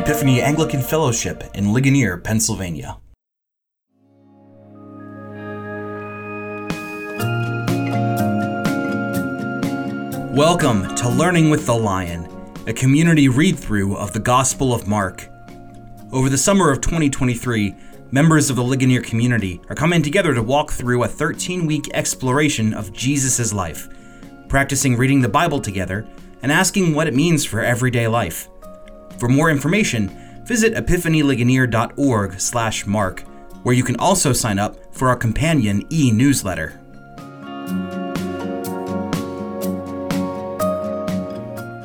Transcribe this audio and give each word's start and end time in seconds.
Epiphany 0.00 0.40
Anglican 0.40 0.80
Fellowship 0.80 1.44
in 1.52 1.74
Ligonier, 1.74 2.16
Pennsylvania. 2.16 2.96
Welcome 10.32 10.94
to 10.96 11.06
Learning 11.06 11.50
with 11.50 11.66
the 11.66 11.74
Lion, 11.74 12.26
a 12.66 12.72
community 12.72 13.28
read 13.28 13.58
through 13.58 13.94
of 13.94 14.14
the 14.14 14.20
Gospel 14.20 14.72
of 14.72 14.88
Mark. 14.88 15.28
Over 16.12 16.30
the 16.30 16.38
summer 16.38 16.70
of 16.70 16.80
2023, 16.80 17.76
members 18.10 18.48
of 18.48 18.56
the 18.56 18.64
Ligonier 18.64 19.02
community 19.02 19.60
are 19.68 19.76
coming 19.76 20.00
together 20.00 20.32
to 20.32 20.42
walk 20.42 20.72
through 20.72 21.02
a 21.02 21.08
13 21.08 21.66
week 21.66 21.90
exploration 21.92 22.72
of 22.72 22.94
Jesus' 22.94 23.52
life, 23.52 23.86
practicing 24.48 24.96
reading 24.96 25.20
the 25.20 25.28
Bible 25.28 25.60
together 25.60 26.08
and 26.42 26.50
asking 26.50 26.94
what 26.94 27.06
it 27.06 27.12
means 27.12 27.44
for 27.44 27.60
everyday 27.62 28.08
life. 28.08 28.48
For 29.20 29.28
more 29.28 29.50
information, 29.50 30.08
visit 30.46 30.72
epiphanyligonier.org 30.72 32.40
slash 32.40 32.86
mark, 32.86 33.20
where 33.64 33.74
you 33.74 33.84
can 33.84 33.96
also 33.96 34.32
sign 34.32 34.58
up 34.58 34.94
for 34.94 35.08
our 35.08 35.16
companion 35.16 35.84
e-newsletter. 35.92 36.80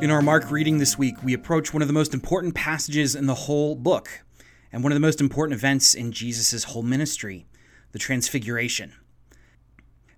In 0.02 0.12
our 0.12 0.22
Mark 0.22 0.50
reading 0.50 0.78
this 0.78 0.98
week, 0.98 1.22
we 1.24 1.34
approach 1.34 1.74
one 1.74 1.82
of 1.82 1.90
the 1.90 1.94
most 1.94 2.14
important 2.14 2.56
passages 2.56 3.16
in 3.16 3.26
the 3.26 3.36
whole 3.36 3.76
book, 3.76 4.24
and 4.72 4.82
one 4.82 4.94
of 4.94 4.96
the 4.96 5.02
most 5.02 5.20
important 5.20 5.60
events 5.60 5.94
in 5.94 6.14
Jesus' 6.14 6.64
whole 6.64 6.84
ministry 6.84 7.48
the 7.92 8.00
Transfiguration. 8.00 8.94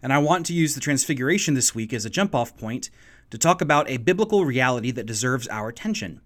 And 0.04 0.14
I 0.14 0.20
want 0.20 0.46
to 0.46 0.54
use 0.54 0.76
the 0.76 0.82
Transfiguration 0.82 1.56
this 1.56 1.74
week 1.74 1.94
as 1.94 2.06
a 2.06 2.12
jump 2.12 2.36
off 2.36 2.56
point 2.56 2.92
to 3.32 3.40
talk 3.40 3.60
about 3.60 3.90
a 3.90 3.98
biblical 3.98 4.46
reality 4.46 4.92
that 4.92 5.08
deserves 5.08 5.48
our 5.48 5.68
attention, 5.68 6.22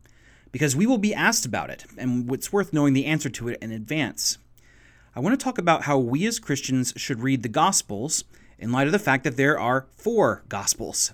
because 0.51 0.75
we 0.75 0.85
will 0.85 0.97
be 0.97 1.13
asked 1.13 1.45
about 1.45 1.69
it, 1.69 1.85
and 1.97 2.31
it's 2.31 2.51
worth 2.51 2.73
knowing 2.73 2.93
the 2.93 3.05
answer 3.05 3.29
to 3.29 3.47
it 3.49 3.59
in 3.61 3.71
advance. 3.71 4.37
I 5.15 5.19
want 5.19 5.39
to 5.39 5.43
talk 5.43 5.57
about 5.57 5.83
how 5.83 5.97
we 5.97 6.25
as 6.25 6.39
Christians 6.39 6.93
should 6.95 7.21
read 7.21 7.43
the 7.43 7.49
Gospels 7.49 8.23
in 8.57 8.71
light 8.71 8.87
of 8.87 8.93
the 8.93 8.99
fact 8.99 9.23
that 9.23 9.37
there 9.37 9.59
are 9.59 9.87
four 9.97 10.43
Gospels 10.47 11.13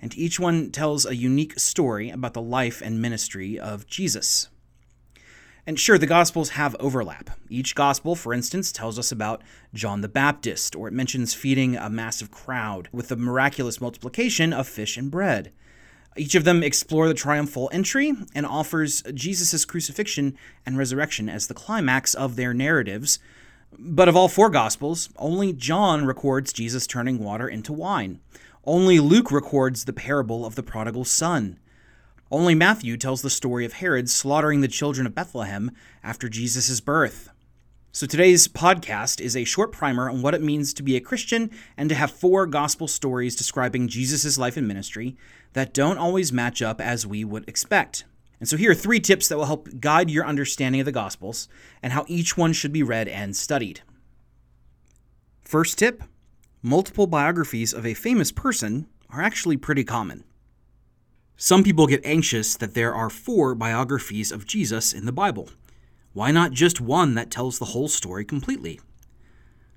and 0.00 0.16
each 0.16 0.38
one 0.38 0.70
tells 0.70 1.06
a 1.06 1.16
unique 1.16 1.58
story 1.58 2.10
about 2.10 2.34
the 2.34 2.42
life 2.42 2.82
and 2.82 3.00
ministry 3.00 3.58
of 3.58 3.86
Jesus. 3.86 4.48
And 5.66 5.80
sure, 5.80 5.98
the 5.98 6.06
Gospels 6.06 6.50
have 6.50 6.76
overlap. 6.78 7.30
Each 7.48 7.74
Gospel, 7.74 8.14
for 8.14 8.32
instance, 8.32 8.70
tells 8.70 9.00
us 9.00 9.10
about 9.10 9.42
John 9.74 10.00
the 10.00 10.08
Baptist, 10.08 10.76
or 10.76 10.86
it 10.86 10.94
mentions 10.94 11.34
feeding 11.34 11.76
a 11.76 11.90
massive 11.90 12.30
crowd 12.30 12.88
with 12.92 13.08
the 13.08 13.16
miraculous 13.16 13.80
multiplication 13.80 14.52
of 14.52 14.68
fish 14.68 14.96
and 14.96 15.10
bread. 15.10 15.52
Each 16.16 16.34
of 16.34 16.44
them 16.44 16.62
explore 16.62 17.08
the 17.08 17.14
triumphal 17.14 17.68
entry 17.72 18.12
and 18.34 18.46
offers 18.46 19.02
Jesus' 19.14 19.64
crucifixion 19.64 20.36
and 20.64 20.78
resurrection 20.78 21.28
as 21.28 21.46
the 21.46 21.54
climax 21.54 22.14
of 22.14 22.36
their 22.36 22.54
narratives. 22.54 23.18
But 23.78 24.08
of 24.08 24.16
all 24.16 24.28
four 24.28 24.48
Gospels, 24.48 25.10
only 25.16 25.52
John 25.52 26.06
records 26.06 26.52
Jesus 26.52 26.86
turning 26.86 27.18
water 27.18 27.48
into 27.48 27.72
wine. 27.72 28.20
Only 28.64 28.98
Luke 28.98 29.30
records 29.30 29.84
the 29.84 29.92
parable 29.92 30.46
of 30.46 30.54
the 30.54 30.62
prodigal 30.62 31.04
son. 31.04 31.58
Only 32.30 32.54
Matthew 32.54 32.96
tells 32.96 33.22
the 33.22 33.30
story 33.30 33.64
of 33.64 33.74
Herod 33.74 34.10
slaughtering 34.10 34.60
the 34.60 34.68
children 34.68 35.06
of 35.06 35.14
Bethlehem 35.14 35.70
after 36.02 36.28
Jesus' 36.28 36.80
birth. 36.80 37.30
So 37.96 38.06
today's 38.06 38.46
podcast 38.46 39.22
is 39.22 39.34
a 39.34 39.44
short 39.44 39.72
primer 39.72 40.10
on 40.10 40.20
what 40.20 40.34
it 40.34 40.42
means 40.42 40.74
to 40.74 40.82
be 40.82 40.96
a 40.96 41.00
Christian 41.00 41.50
and 41.78 41.88
to 41.88 41.94
have 41.94 42.10
four 42.10 42.44
gospel 42.44 42.88
stories 42.88 43.34
describing 43.34 43.88
Jesus' 43.88 44.36
life 44.36 44.58
and 44.58 44.68
ministry 44.68 45.16
that 45.54 45.72
don't 45.72 45.96
always 45.96 46.30
match 46.30 46.60
up 46.60 46.78
as 46.78 47.06
we 47.06 47.24
would 47.24 47.48
expect. 47.48 48.04
And 48.38 48.46
so 48.46 48.58
here 48.58 48.72
are 48.72 48.74
three 48.74 49.00
tips 49.00 49.28
that 49.28 49.38
will 49.38 49.46
help 49.46 49.80
guide 49.80 50.10
your 50.10 50.26
understanding 50.26 50.82
of 50.82 50.84
the 50.84 50.92
Gospels 50.92 51.48
and 51.82 51.94
how 51.94 52.04
each 52.06 52.36
one 52.36 52.52
should 52.52 52.70
be 52.70 52.82
read 52.82 53.08
and 53.08 53.34
studied. 53.34 53.80
First 55.40 55.78
tip 55.78 56.02
multiple 56.60 57.06
biographies 57.06 57.72
of 57.72 57.86
a 57.86 57.94
famous 57.94 58.30
person 58.30 58.88
are 59.08 59.22
actually 59.22 59.56
pretty 59.56 59.84
common. 59.84 60.24
Some 61.38 61.64
people 61.64 61.86
get 61.86 62.04
anxious 62.04 62.58
that 62.58 62.74
there 62.74 62.94
are 62.94 63.08
four 63.08 63.54
biographies 63.54 64.32
of 64.32 64.46
Jesus 64.46 64.92
in 64.92 65.06
the 65.06 65.12
Bible. 65.12 65.48
Why 66.16 66.30
not 66.30 66.52
just 66.52 66.80
one 66.80 67.14
that 67.16 67.30
tells 67.30 67.58
the 67.58 67.66
whole 67.66 67.88
story 67.88 68.24
completely? 68.24 68.80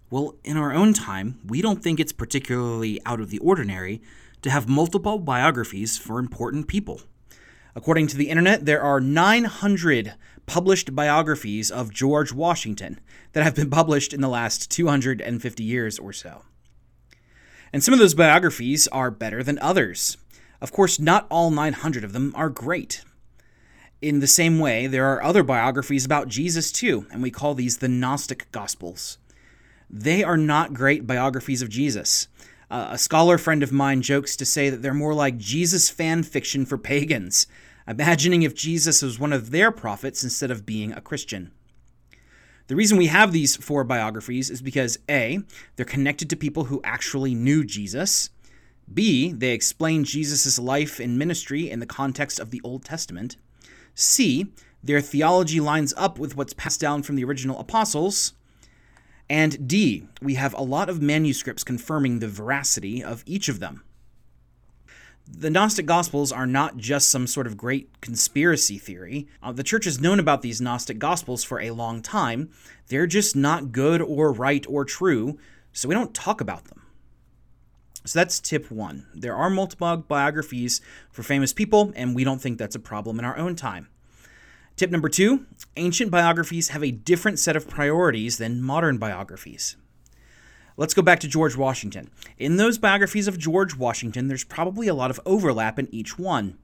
Well, 0.09 0.35
in 0.45 0.55
our 0.55 0.71
own 0.71 0.93
time, 0.93 1.37
we 1.45 1.61
don't 1.61 1.83
think 1.83 1.99
it's 1.99 2.13
particularly 2.13 3.01
out 3.05 3.19
of 3.19 3.29
the 3.29 3.39
ordinary 3.39 4.01
to 4.43 4.49
have 4.49 4.69
multiple 4.69 5.19
biographies 5.19 5.97
for 5.97 6.17
important 6.17 6.69
people. 6.69 7.01
According 7.75 8.07
to 8.07 8.15
the 8.15 8.29
internet, 8.29 8.63
there 8.63 8.81
are 8.81 9.01
900 9.01 10.13
published 10.45 10.95
biographies 10.95 11.69
of 11.69 11.93
George 11.93 12.31
Washington 12.31 13.01
that 13.33 13.43
have 13.43 13.55
been 13.55 13.69
published 13.69 14.13
in 14.13 14.21
the 14.21 14.29
last 14.29 14.71
250 14.71 15.61
years 15.61 15.99
or 15.99 16.13
so. 16.13 16.43
And 17.73 17.83
some 17.83 17.93
of 17.93 17.99
those 17.99 18.13
biographies 18.13 18.87
are 18.93 19.11
better 19.11 19.43
than 19.43 19.59
others. 19.59 20.15
Of 20.61 20.71
course, 20.71 21.01
not 21.01 21.27
all 21.29 21.51
900 21.51 22.05
of 22.05 22.13
them 22.13 22.31
are 22.33 22.49
great. 22.49 23.03
In 24.01 24.19
the 24.19 24.27
same 24.27 24.59
way, 24.59 24.87
there 24.87 25.05
are 25.07 25.21
other 25.21 25.43
biographies 25.43 26.05
about 26.05 26.29
Jesus 26.29 26.71
too, 26.71 27.05
and 27.11 27.21
we 27.21 27.31
call 27.31 27.53
these 27.53 27.79
the 27.79 27.89
Gnostic 27.89 28.49
Gospels. 28.51 29.17
They 29.89 30.23
are 30.23 30.37
not 30.37 30.73
great 30.73 31.05
biographies 31.05 31.61
of 31.61 31.69
Jesus. 31.69 32.29
Uh, 32.71 32.89
a 32.91 32.97
scholar 32.97 33.37
friend 33.37 33.61
of 33.61 33.73
mine 33.73 34.01
jokes 34.01 34.37
to 34.37 34.45
say 34.45 34.69
that 34.69 34.81
they're 34.81 34.93
more 34.93 35.13
like 35.13 35.37
Jesus 35.37 35.89
fan 35.89 36.23
fiction 36.23 36.65
for 36.65 36.77
pagans, 36.77 37.45
imagining 37.87 38.43
if 38.43 38.55
Jesus 38.55 39.01
was 39.01 39.19
one 39.19 39.33
of 39.33 39.51
their 39.51 39.71
prophets 39.71 40.23
instead 40.23 40.51
of 40.51 40.65
being 40.65 40.93
a 40.93 41.01
Christian. 41.01 41.51
The 42.67 42.75
reason 42.75 42.99
we 42.99 43.07
have 43.07 43.31
these 43.33 43.57
four 43.57 43.83
biographies 43.83 44.49
is 44.49 44.61
because 44.61 44.99
A, 45.09 45.39
they're 45.75 45.85
connected 45.85 46.29
to 46.29 46.37
people 46.37 46.65
who 46.65 46.79
actually 46.85 47.33
knew 47.33 47.65
Jesus. 47.65 48.29
B, 48.93 49.33
they 49.33 49.51
explain 49.51 50.03
Jesus' 50.05 50.57
life 50.57 50.99
and 50.99 51.17
ministry 51.17 51.69
in 51.69 51.79
the 51.79 51.85
context 51.85 52.39
of 52.39 52.51
the 52.51 52.61
Old 52.63 52.85
Testament. 52.85 53.35
C, 53.95 54.47
their 54.83 55.01
theology 55.01 55.59
lines 55.59 55.93
up 55.97 56.17
with 56.19 56.35
what's 56.35 56.53
passed 56.53 56.79
down 56.79 57.03
from 57.03 57.15
the 57.15 57.23
original 57.23 57.59
apostles. 57.59 58.33
And 59.29 59.67
D, 59.67 60.07
we 60.21 60.35
have 60.35 60.53
a 60.53 60.63
lot 60.63 60.89
of 60.89 61.01
manuscripts 61.01 61.63
confirming 61.63 62.19
the 62.19 62.27
veracity 62.27 63.03
of 63.03 63.23
each 63.25 63.49
of 63.49 63.59
them 63.59 63.83
the 65.31 65.49
Gnostic 65.49 65.85
Gospels 65.85 66.31
are 66.31 66.47
not 66.47 66.77
just 66.77 67.09
some 67.09 67.27
sort 67.27 67.47
of 67.47 67.57
great 67.57 68.01
conspiracy 68.01 68.77
theory. 68.77 69.27
Uh, 69.43 69.51
the 69.51 69.63
church 69.63 69.85
has 69.85 70.01
known 70.01 70.19
about 70.19 70.41
these 70.41 70.59
Gnostic 70.59 70.99
Gospels 70.99 71.43
for 71.43 71.61
a 71.61 71.71
long 71.71 72.01
time. 72.01 72.49
They're 72.87 73.07
just 73.07 73.35
not 73.35 73.71
good 73.71 74.01
or 74.01 74.31
right 74.31 74.65
or 74.67 74.85
true, 74.85 75.37
so 75.71 75.87
we 75.87 75.95
don't 75.95 76.13
talk 76.13 76.41
about 76.41 76.65
them. 76.65 76.81
So 78.05 78.17
that's 78.17 78.39
tip 78.39 78.71
one. 78.71 79.05
There 79.13 79.35
are 79.35 79.49
multiple 79.49 79.97
biographies 79.97 80.81
for 81.11 81.23
famous 81.23 81.53
people, 81.53 81.91
and 81.95 82.15
we 82.15 82.23
don't 82.23 82.41
think 82.41 82.57
that's 82.57 82.75
a 82.75 82.79
problem 82.79 83.19
in 83.19 83.25
our 83.25 83.37
own 83.37 83.55
time. 83.55 83.89
Tip 84.77 84.89
number 84.89 85.09
two 85.09 85.45
ancient 85.75 86.09
biographies 86.09 86.69
have 86.69 86.83
a 86.83 86.91
different 86.91 87.39
set 87.39 87.57
of 87.57 87.67
priorities 87.67 88.37
than 88.37 88.61
modern 88.61 88.97
biographies. 88.97 89.75
Let's 90.77 90.93
go 90.93 91.01
back 91.01 91.19
to 91.19 91.27
George 91.27 91.57
Washington. 91.57 92.09
In 92.37 92.55
those 92.55 92.77
biographies 92.77 93.27
of 93.27 93.37
George 93.37 93.75
Washington, 93.75 94.29
there's 94.29 94.45
probably 94.45 94.87
a 94.87 94.93
lot 94.93 95.11
of 95.11 95.19
overlap 95.25 95.77
in 95.77 95.93
each 95.93 96.17
one. 96.17 96.57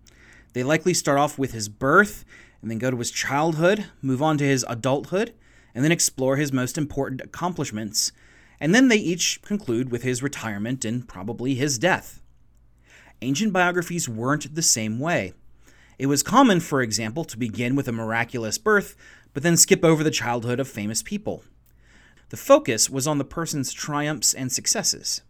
They 0.53 0.63
likely 0.63 0.94
start 0.94 1.19
off 1.19 1.38
with 1.38 1.52
his 1.52 1.67
birth, 1.67 2.23
and 2.62 2.72
then 2.72 2.79
go 2.79 2.90
to 2.90 2.97
his 2.97 3.12
childhood, 3.12 3.88
move 4.02 4.22
on 4.22 4.38
to 4.38 4.46
his 4.46 4.66
adulthood, 4.69 5.34
and 5.75 5.84
then 5.84 5.91
explore 5.91 6.38
his 6.38 6.53
most 6.53 6.78
important 6.78 7.19
accomplishments. 7.19 8.13
And 8.59 8.73
then 8.73 8.88
they 8.88 8.97
each 8.97 9.41
conclude 9.41 9.91
with 9.91 10.03
his 10.03 10.23
retirement 10.23 10.85
and 10.85 11.07
probably 11.07 11.55
his 11.55 11.77
death. 11.77 12.21
Ancient 13.21 13.53
biographies 13.53 14.09
weren't 14.09 14.55
the 14.55 14.61
same 14.61 14.99
way. 14.99 15.33
It 15.97 16.07
was 16.07 16.23
common, 16.23 16.59
for 16.59 16.81
example, 16.81 17.23
to 17.25 17.37
begin 17.37 17.75
with 17.75 17.87
a 17.87 17.93
miraculous 17.93 18.57
birth, 18.57 18.96
but 19.34 19.43
then 19.43 19.57
skip 19.57 19.84
over 19.84 20.03
the 20.03 20.11
childhood 20.11 20.59
of 20.59 20.67
famous 20.67 21.02
people. 21.02 21.43
The 22.29 22.37
focus 22.37 22.90
was 22.90 23.07
on 23.07 23.17
the 23.17 23.25
person's 23.25 23.72
triumphs 23.72 24.34
and 24.34 24.52
successes. 24.52 25.22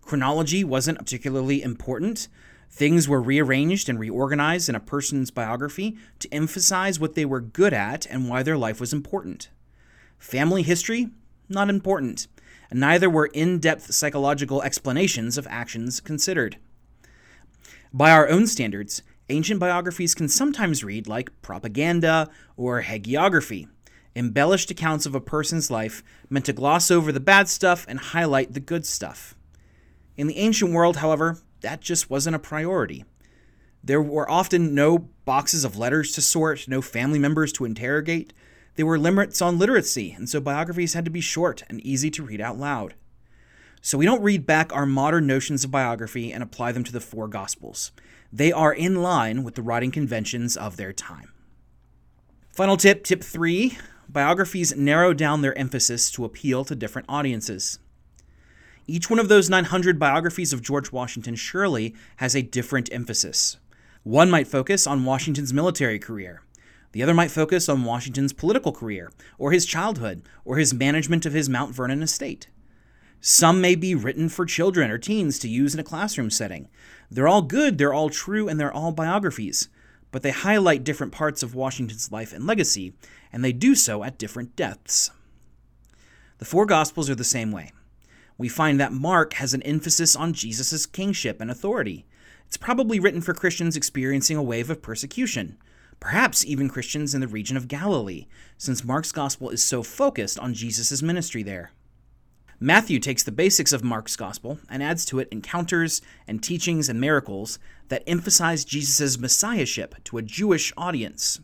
Chronology 0.00 0.64
wasn't 0.64 0.98
particularly 0.98 1.62
important. 1.62 2.28
Things 2.70 3.08
were 3.08 3.20
rearranged 3.20 3.88
and 3.88 3.98
reorganized 3.98 4.68
in 4.68 4.74
a 4.74 4.80
person's 4.80 5.30
biography 5.30 5.98
to 6.20 6.32
emphasize 6.32 7.00
what 7.00 7.14
they 7.14 7.24
were 7.24 7.40
good 7.40 7.72
at 7.72 8.06
and 8.06 8.28
why 8.28 8.42
their 8.42 8.56
life 8.56 8.80
was 8.80 8.92
important. 8.92 9.50
Family 10.18 10.62
history? 10.62 11.08
Not 11.48 11.68
important. 11.68 12.28
Neither 12.72 13.10
were 13.10 13.26
in 13.26 13.58
depth 13.58 13.92
psychological 13.92 14.62
explanations 14.62 15.36
of 15.36 15.46
actions 15.48 16.00
considered. 16.00 16.56
By 17.92 18.12
our 18.12 18.28
own 18.28 18.46
standards, 18.46 19.02
ancient 19.28 19.58
biographies 19.58 20.14
can 20.14 20.28
sometimes 20.28 20.84
read 20.84 21.08
like 21.08 21.42
propaganda 21.42 22.30
or 22.56 22.82
hagiography, 22.82 23.68
embellished 24.14 24.70
accounts 24.70 25.06
of 25.06 25.14
a 25.14 25.20
person's 25.20 25.70
life 25.70 26.02
meant 26.28 26.46
to 26.46 26.52
gloss 26.52 26.90
over 26.90 27.10
the 27.10 27.20
bad 27.20 27.48
stuff 27.48 27.84
and 27.88 27.98
highlight 27.98 28.52
the 28.52 28.60
good 28.60 28.86
stuff. 28.86 29.34
In 30.16 30.26
the 30.26 30.38
ancient 30.38 30.72
world, 30.72 30.98
however, 30.98 31.38
that 31.62 31.80
just 31.80 32.10
wasn't 32.10 32.36
a 32.36 32.40
priority. 32.40 33.04
There 33.82 34.02
were 34.02 34.30
often 34.30 34.74
no 34.74 35.10
boxes 35.24 35.64
of 35.64 35.76
letters 35.76 36.12
to 36.12 36.20
sort, 36.20 36.68
no 36.68 36.82
family 36.82 37.18
members 37.18 37.52
to 37.54 37.64
interrogate. 37.64 38.32
There 38.76 38.86
were 38.86 38.98
limits 38.98 39.42
on 39.42 39.58
literacy, 39.58 40.12
and 40.12 40.28
so 40.28 40.40
biographies 40.40 40.94
had 40.94 41.04
to 41.04 41.10
be 41.10 41.20
short 41.20 41.62
and 41.68 41.80
easy 41.80 42.10
to 42.12 42.22
read 42.22 42.40
out 42.40 42.58
loud. 42.58 42.94
So 43.82 43.98
we 43.98 44.04
don't 44.04 44.22
read 44.22 44.46
back 44.46 44.74
our 44.74 44.86
modern 44.86 45.26
notions 45.26 45.64
of 45.64 45.70
biography 45.70 46.32
and 46.32 46.42
apply 46.42 46.72
them 46.72 46.84
to 46.84 46.92
the 46.92 47.00
four 47.00 47.28
Gospels. 47.28 47.92
They 48.32 48.52
are 48.52 48.72
in 48.72 49.02
line 49.02 49.42
with 49.42 49.54
the 49.54 49.62
writing 49.62 49.90
conventions 49.90 50.56
of 50.56 50.76
their 50.76 50.92
time. 50.92 51.32
Final 52.52 52.76
tip, 52.76 53.04
tip 53.04 53.22
three 53.24 53.78
biographies 54.08 54.76
narrow 54.76 55.12
down 55.14 55.40
their 55.40 55.56
emphasis 55.56 56.10
to 56.12 56.24
appeal 56.24 56.64
to 56.64 56.74
different 56.74 57.08
audiences. 57.08 57.78
Each 58.86 59.08
one 59.08 59.18
of 59.18 59.28
those 59.28 59.48
900 59.48 59.98
biographies 59.98 60.52
of 60.52 60.62
George 60.62 60.92
Washington 60.92 61.36
surely 61.36 61.94
has 62.16 62.34
a 62.34 62.42
different 62.42 62.92
emphasis. 62.92 63.56
One 64.02 64.30
might 64.30 64.48
focus 64.48 64.86
on 64.86 65.04
Washington's 65.04 65.52
military 65.52 65.98
career. 65.98 66.42
The 66.92 67.02
other 67.02 67.14
might 67.14 67.30
focus 67.30 67.68
on 67.68 67.84
Washington's 67.84 68.32
political 68.32 68.72
career, 68.72 69.12
or 69.38 69.52
his 69.52 69.66
childhood, 69.66 70.22
or 70.44 70.56
his 70.56 70.74
management 70.74 71.24
of 71.24 71.32
his 71.32 71.48
Mount 71.48 71.74
Vernon 71.74 72.02
estate. 72.02 72.48
Some 73.20 73.60
may 73.60 73.74
be 73.74 73.94
written 73.94 74.28
for 74.28 74.46
children 74.46 74.90
or 74.90 74.98
teens 74.98 75.38
to 75.40 75.48
use 75.48 75.74
in 75.74 75.80
a 75.80 75.84
classroom 75.84 76.30
setting. 76.30 76.68
They're 77.10 77.28
all 77.28 77.42
good, 77.42 77.78
they're 77.78 77.92
all 77.92 78.10
true, 78.10 78.48
and 78.48 78.58
they're 78.58 78.72
all 78.72 78.92
biographies 78.92 79.68
but 80.10 80.22
they 80.22 80.30
highlight 80.30 80.84
different 80.84 81.12
parts 81.12 81.42
of 81.42 81.54
Washington's 81.54 82.10
life 82.10 82.32
and 82.32 82.46
legacy, 82.46 82.94
and 83.32 83.44
they 83.44 83.52
do 83.52 83.74
so 83.74 84.02
at 84.02 84.18
different 84.18 84.56
depths. 84.56 85.10
The 86.38 86.44
four 86.44 86.66
Gospels 86.66 87.08
are 87.08 87.14
the 87.14 87.24
same 87.24 87.52
way. 87.52 87.72
We 88.36 88.48
find 88.48 88.80
that 88.80 88.92
Mark 88.92 89.34
has 89.34 89.54
an 89.54 89.62
emphasis 89.62 90.16
on 90.16 90.32
Jesus' 90.32 90.86
kingship 90.86 91.40
and 91.40 91.50
authority. 91.50 92.06
It's 92.46 92.56
probably 92.56 92.98
written 92.98 93.20
for 93.20 93.34
Christians 93.34 93.76
experiencing 93.76 94.36
a 94.36 94.42
wave 94.42 94.70
of 94.70 94.82
persecution, 94.82 95.58
perhaps 96.00 96.44
even 96.44 96.68
Christians 96.68 97.14
in 97.14 97.20
the 97.20 97.28
region 97.28 97.56
of 97.56 97.68
Galilee, 97.68 98.26
since 98.58 98.82
Mark's 98.82 99.12
Gospel 99.12 99.50
is 99.50 99.62
so 99.62 99.82
focused 99.82 100.38
on 100.38 100.54
Jesus' 100.54 101.02
ministry 101.02 101.42
there. 101.42 101.72
Matthew 102.62 102.98
takes 102.98 103.22
the 103.22 103.32
basics 103.32 103.72
of 103.72 103.82
Mark's 103.82 104.16
gospel 104.16 104.58
and 104.68 104.82
adds 104.82 105.06
to 105.06 105.18
it 105.18 105.28
encounters 105.30 106.02
and 106.26 106.42
teachings 106.42 106.90
and 106.90 107.00
miracles 107.00 107.58
that 107.88 108.02
emphasize 108.06 108.66
Jesus' 108.66 109.18
messiahship 109.18 109.94
to 110.04 110.18
a 110.18 110.22
Jewish 110.22 110.70
audience. 110.76 111.40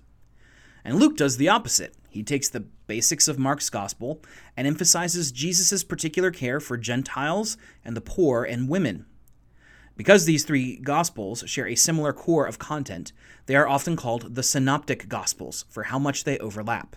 And 0.85 0.99
Luke 0.99 1.17
does 1.17 1.38
the 1.38 1.49
opposite. 1.49 1.94
He 2.11 2.23
takes 2.23 2.50
the 2.50 2.61
basics 2.61 3.29
of 3.29 3.38
Mark's 3.38 3.70
gospel 3.70 4.20
and 4.58 4.67
emphasizes 4.67 5.32
Jesus' 5.32 5.82
particular 5.85 6.31
care 6.31 6.61
for 6.61 6.76
Gentiles 6.76 7.56
and 7.82 7.97
the 7.97 8.03
poor 8.03 8.44
and 8.44 8.69
women. 8.69 9.06
Because 9.96 10.25
these 10.25 10.44
three 10.44 10.76
Gospels 10.76 11.44
share 11.46 11.66
a 11.66 11.75
similar 11.75 12.12
core 12.12 12.46
of 12.46 12.58
content, 12.58 13.12
they 13.46 13.56
are 13.56 13.69
often 13.69 13.96
called 13.96 14.34
the 14.34 14.43
Synoptic 14.43 15.08
Gospels 15.08 15.64
for 15.70 15.84
how 15.84 15.98
much 15.98 16.25
they 16.25 16.38
overlap. 16.38 16.96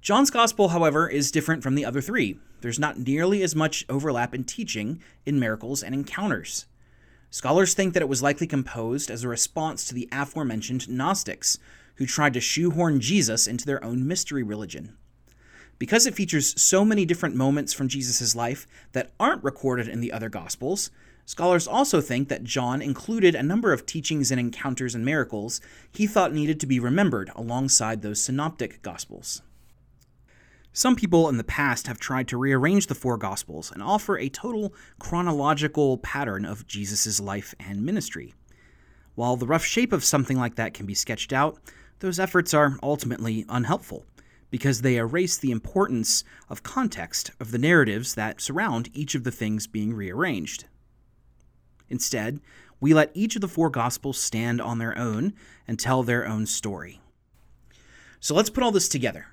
John's 0.00 0.30
Gospel, 0.30 0.70
however, 0.70 1.08
is 1.08 1.30
different 1.30 1.62
from 1.62 1.74
the 1.74 1.84
other 1.84 2.00
three. 2.00 2.38
There's 2.60 2.78
not 2.78 2.98
nearly 2.98 3.42
as 3.42 3.54
much 3.54 3.84
overlap 3.88 4.34
in 4.34 4.44
teaching, 4.44 5.00
in 5.24 5.38
miracles, 5.38 5.82
and 5.82 5.94
encounters. 5.94 6.66
Scholars 7.30 7.74
think 7.74 7.94
that 7.94 8.02
it 8.02 8.08
was 8.08 8.22
likely 8.22 8.46
composed 8.46 9.10
as 9.10 9.22
a 9.22 9.28
response 9.28 9.84
to 9.84 9.94
the 9.94 10.08
aforementioned 10.10 10.88
Gnostics, 10.88 11.58
who 11.96 12.06
tried 12.06 12.32
to 12.34 12.40
shoehorn 12.40 13.00
Jesus 13.00 13.46
into 13.46 13.66
their 13.66 13.84
own 13.84 14.06
mystery 14.06 14.42
religion. 14.42 14.96
Because 15.78 16.06
it 16.06 16.14
features 16.14 16.60
so 16.60 16.84
many 16.84 17.04
different 17.04 17.36
moments 17.36 17.72
from 17.72 17.88
Jesus' 17.88 18.34
life 18.34 18.66
that 18.92 19.12
aren't 19.20 19.44
recorded 19.44 19.88
in 19.88 20.00
the 20.00 20.12
other 20.12 20.28
Gospels, 20.28 20.90
scholars 21.28 21.68
also 21.68 22.00
think 22.00 22.28
that 22.28 22.42
John 22.42 22.80
included 22.80 23.34
a 23.34 23.42
number 23.42 23.74
of 23.74 23.84
teachings 23.84 24.30
and 24.30 24.40
encounters 24.40 24.94
and 24.94 25.04
miracles 25.04 25.60
he 25.92 26.06
thought 26.06 26.32
needed 26.32 26.58
to 26.58 26.66
be 26.66 26.80
remembered 26.80 27.30
alongside 27.36 28.00
those 28.00 28.22
synoptic 28.22 28.80
Gospels. 28.80 29.42
Some 30.72 30.96
people 30.96 31.28
in 31.28 31.36
the 31.36 31.44
past 31.44 31.86
have 31.86 31.98
tried 31.98 32.28
to 32.28 32.38
rearrange 32.38 32.86
the 32.86 32.94
four 32.94 33.18
Gospels 33.18 33.70
and 33.70 33.82
offer 33.82 34.16
a 34.16 34.30
total 34.30 34.72
chronological 34.98 35.98
pattern 35.98 36.46
of 36.46 36.66
Jesus' 36.66 37.20
life 37.20 37.54
and 37.60 37.84
ministry. 37.84 38.32
While 39.14 39.36
the 39.36 39.46
rough 39.46 39.66
shape 39.66 39.92
of 39.92 40.04
something 40.04 40.38
like 40.38 40.54
that 40.54 40.72
can 40.72 40.86
be 40.86 40.94
sketched 40.94 41.34
out, 41.34 41.58
those 41.98 42.18
efforts 42.18 42.54
are 42.54 42.78
ultimately 42.82 43.44
unhelpful 43.50 44.06
because 44.48 44.80
they 44.80 44.96
erase 44.96 45.36
the 45.36 45.50
importance 45.50 46.24
of 46.48 46.62
context 46.62 47.32
of 47.38 47.50
the 47.50 47.58
narratives 47.58 48.14
that 48.14 48.40
surround 48.40 48.88
each 48.94 49.14
of 49.14 49.24
the 49.24 49.30
things 49.30 49.66
being 49.66 49.92
rearranged. 49.92 50.64
Instead, 51.90 52.40
we 52.80 52.94
let 52.94 53.10
each 53.14 53.34
of 53.34 53.40
the 53.40 53.48
four 53.48 53.70
Gospels 53.70 54.18
stand 54.18 54.60
on 54.60 54.78
their 54.78 54.96
own 54.96 55.34
and 55.66 55.78
tell 55.78 56.02
their 56.02 56.26
own 56.26 56.46
story. 56.46 57.00
So 58.20 58.34
let's 58.34 58.50
put 58.50 58.62
all 58.62 58.72
this 58.72 58.88
together. 58.88 59.28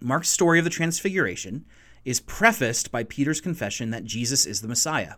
Mark's 0.00 0.28
story 0.28 0.58
of 0.58 0.64
the 0.64 0.70
Transfiguration 0.70 1.64
is 2.04 2.20
prefaced 2.20 2.90
by 2.90 3.04
Peter's 3.04 3.40
confession 3.40 3.90
that 3.90 4.04
Jesus 4.04 4.46
is 4.46 4.60
the 4.60 4.68
Messiah. 4.68 5.14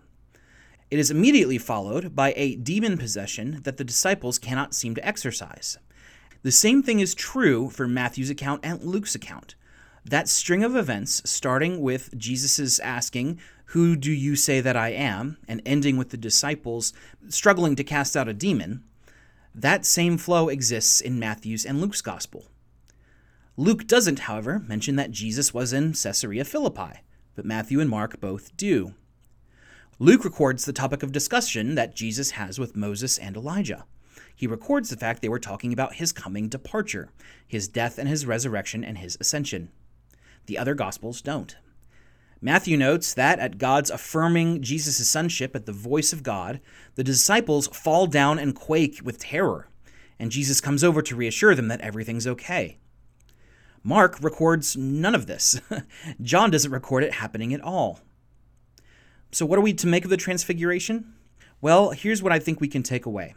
It 0.91 0.99
is 0.99 1.11
immediately 1.11 1.59
followed 1.59 2.14
by 2.14 2.35
a 2.37 2.56
demon 2.56 2.99
possession 2.99 3.61
that 3.62 3.76
the 3.76 3.85
disciples 3.85 4.38
cannot 4.38 4.75
seem 4.75 4.94
to 4.94 5.06
exorcise. 5.06 5.79
The 6.43 6.50
same 6.50 6.82
thing 6.82 7.00
is 7.00 7.14
true 7.14 7.70
for 7.70 7.87
Matthew's 7.87 8.31
account 8.31 8.61
and 8.64 8.82
Luke's 8.82 9.14
account. 9.14 9.55
That 10.04 10.28
string 10.28 10.64
of 10.64 10.75
events, 10.75 11.22
starting 11.25 11.81
with 11.81 12.16
Jesus' 12.19 12.81
asking, 12.81 13.38
Who 13.66 13.94
do 13.94 14.10
you 14.10 14.34
say 14.34 14.60
that 14.60 14.76
I 14.76 14.88
am? 14.88 15.37
and 15.46 15.62
ending 15.64 15.96
with 15.96 16.10
the 16.10 16.16
disciples 16.16 16.93
struggling 17.28 17.76
to 17.76 17.84
cast 17.84 18.16
out 18.16 18.28
a 18.28 18.34
demon, 18.34 18.82
that 19.54 19.87
same 19.87 20.19
flow 20.19 20.49
exists 20.49 21.00
in 21.00 21.20
Matthew's 21.20 21.64
and 21.64 21.81
Luke's 21.81 22.00
gospel. 22.00 22.46
Luke 23.56 23.87
doesn't, 23.87 24.20
however, 24.20 24.58
mention 24.58 24.96
that 24.96 25.10
Jesus 25.10 25.54
was 25.54 25.72
in 25.72 25.93
Caesarea 25.93 26.44
Philippi, 26.44 27.00
but 27.34 27.44
Matthew 27.44 27.81
and 27.81 27.88
Mark 27.90 28.19
both 28.19 28.56
do. 28.56 28.94
Luke 29.99 30.25
records 30.25 30.64
the 30.64 30.72
topic 30.72 31.02
of 31.02 31.12
discussion 31.12 31.75
that 31.76 31.94
Jesus 31.94 32.32
has 32.32 32.58
with 32.58 32.75
Moses 32.75 33.19
and 33.19 33.37
Elijah. 33.37 33.84
He 34.34 34.46
records 34.46 34.90
the 34.90 34.96
fact 34.96 35.22
they 35.22 35.28
were 35.28 35.38
talking 35.38 35.72
about 35.72 35.94
his 35.94 36.12
coming 36.12 36.49
departure, 36.49 37.10
his 37.46 37.69
death 37.69 37.99
and 37.99 38.08
his 38.08 38.26
resurrection 38.26 38.82
and 38.82 38.99
his 38.99 39.16
ascension. 39.20 39.70
The 40.47 40.59
other 40.59 40.75
Gospels 40.75 41.21
don't. 41.23 41.56
Matthew 42.41 42.77
notes 42.77 43.15
that 43.15 43.39
at 43.39 43.59
God's 43.59 43.91
affirming 43.91 44.62
Jesus' 44.62 45.09
sonship 45.09 45.55
at 45.55 45.65
the 45.65 45.73
voice 45.73 46.12
of 46.12 46.25
God, 46.25 46.61
the 46.97 47.05
disciples 47.05 47.69
fall 47.69 48.09
down 48.09 48.39
and 48.41 48.55
quake 48.55 49.00
with 49.05 49.21
terror, 49.21 49.69
and 50.19 50.33
Jesus 50.33 50.61
comes 50.61 50.83
over 50.83 51.03
to 51.03 51.15
reassure 51.15 51.55
them 51.55 51.69
that 51.69 51.81
everything's 51.81 52.26
okay. 52.26 52.78
Mark 53.85 54.21
records 54.21 54.76
none 54.76 55.14
of 55.14 55.26
this. 55.26 55.61
John 56.21 56.50
doesn't 56.50 56.71
record 56.71 57.05
it 57.05 57.14
happening 57.14 57.55
at 57.55 57.61
all. 57.61 58.00
So, 59.31 59.47
what 59.47 59.59
are 59.59 59.62
we 59.62 59.73
to 59.75 59.87
make 59.87 60.05
of 60.05 60.11
the 60.11 60.16
Transfiguration? 60.16 61.14
Well, 61.61 61.90
here's 61.90 62.23
what 62.23 62.33
I 62.33 62.38
think 62.38 62.61
we 62.61 62.69
can 62.69 62.83
take 62.83 63.07
away 63.07 63.35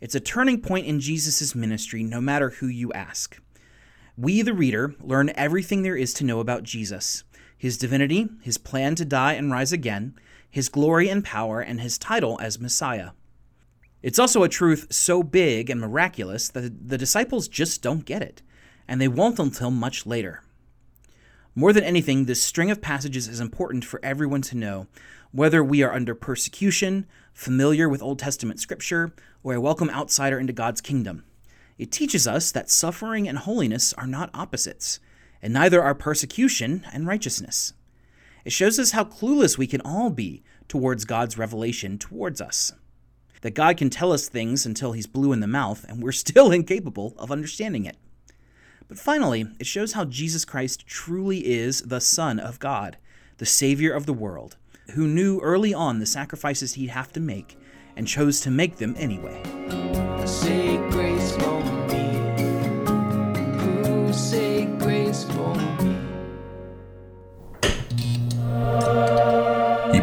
it's 0.00 0.14
a 0.14 0.20
turning 0.20 0.60
point 0.60 0.86
in 0.86 1.00
Jesus' 1.00 1.54
ministry, 1.54 2.02
no 2.02 2.20
matter 2.20 2.50
who 2.50 2.66
you 2.66 2.92
ask. 2.92 3.38
We, 4.18 4.40
the 4.40 4.54
reader, 4.54 4.94
learn 5.00 5.30
everything 5.34 5.82
there 5.82 5.96
is 5.96 6.14
to 6.14 6.24
know 6.24 6.40
about 6.40 6.62
Jesus 6.62 7.24
his 7.58 7.78
divinity, 7.78 8.28
his 8.42 8.58
plan 8.58 8.94
to 8.94 9.04
die 9.04 9.32
and 9.32 9.50
rise 9.50 9.72
again, 9.72 10.14
his 10.50 10.68
glory 10.68 11.08
and 11.08 11.24
power, 11.24 11.60
and 11.60 11.80
his 11.80 11.98
title 11.98 12.38
as 12.40 12.60
Messiah. 12.60 13.10
It's 14.02 14.18
also 14.18 14.42
a 14.42 14.48
truth 14.48 14.86
so 14.90 15.22
big 15.22 15.68
and 15.70 15.80
miraculous 15.80 16.48
that 16.50 16.88
the 16.88 16.98
disciples 16.98 17.48
just 17.48 17.82
don't 17.82 18.04
get 18.04 18.22
it 18.22 18.42
and 18.88 19.00
they 19.00 19.08
won't 19.08 19.38
until 19.38 19.70
much 19.70 20.06
later. 20.06 20.42
More 21.54 21.72
than 21.72 21.84
anything, 21.84 22.24
this 22.24 22.42
string 22.42 22.70
of 22.70 22.80
passages 22.80 23.28
is 23.28 23.40
important 23.40 23.84
for 23.84 24.00
everyone 24.02 24.42
to 24.42 24.56
know, 24.56 24.86
whether 25.32 25.62
we 25.64 25.82
are 25.82 25.92
under 25.92 26.14
persecution, 26.14 27.06
familiar 27.32 27.88
with 27.88 28.02
Old 28.02 28.18
Testament 28.18 28.60
scripture, 28.60 29.12
or 29.42 29.54
a 29.54 29.60
welcome 29.60 29.90
outsider 29.90 30.38
into 30.38 30.52
God's 30.52 30.80
kingdom. 30.80 31.24
It 31.78 31.92
teaches 31.92 32.26
us 32.26 32.52
that 32.52 32.70
suffering 32.70 33.28
and 33.28 33.38
holiness 33.38 33.92
are 33.94 34.06
not 34.06 34.30
opposites, 34.32 34.98
and 35.42 35.52
neither 35.52 35.82
are 35.82 35.94
persecution 35.94 36.86
and 36.92 37.06
righteousness. 37.06 37.74
It 38.44 38.52
shows 38.52 38.78
us 38.78 38.92
how 38.92 39.04
clueless 39.04 39.58
we 39.58 39.66
can 39.66 39.82
all 39.82 40.10
be 40.10 40.42
towards 40.68 41.04
God's 41.04 41.36
revelation 41.36 41.98
towards 41.98 42.40
us. 42.40 42.72
That 43.42 43.54
God 43.54 43.76
can 43.76 43.90
tell 43.90 44.12
us 44.12 44.28
things 44.28 44.64
until 44.64 44.92
he's 44.92 45.06
blue 45.06 45.32
in 45.32 45.40
the 45.40 45.46
mouth, 45.46 45.84
and 45.88 46.02
we're 46.02 46.12
still 46.26 46.50
incapable 46.50 47.14
of 47.18 47.30
understanding 47.30 47.84
it. 47.84 47.96
But 48.88 48.98
finally, 48.98 49.46
it 49.58 49.66
shows 49.66 49.92
how 49.92 50.04
Jesus 50.04 50.44
Christ 50.44 50.86
truly 50.86 51.46
is 51.46 51.82
the 51.82 52.00
Son 52.00 52.38
of 52.38 52.58
God, 52.58 52.96
the 53.38 53.46
Savior 53.46 53.92
of 53.92 54.06
the 54.06 54.14
world, 54.14 54.56
who 54.94 55.08
knew 55.08 55.40
early 55.40 55.74
on 55.74 55.98
the 55.98 56.06
sacrifices 56.06 56.74
he'd 56.74 56.90
have 56.90 57.12
to 57.12 57.20
make 57.20 57.58
and 57.96 58.06
chose 58.06 58.40
to 58.40 58.50
make 58.50 58.76
them 58.76 58.94
anyway. 58.96 59.85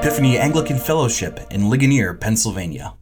Epiphany 0.04 0.38
Anglican 0.38 0.78
Fellowship 0.78 1.40
in 1.50 1.70
Ligonier, 1.70 2.13
Pennsylvania. 2.13 2.94